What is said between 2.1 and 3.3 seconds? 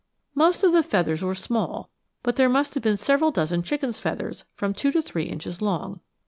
but there must have been several